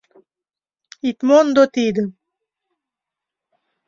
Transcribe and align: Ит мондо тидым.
Ит 1.09 1.17
мондо 1.27 1.63
тидым. 1.73 2.07